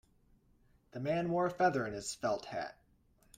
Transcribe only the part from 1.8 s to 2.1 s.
in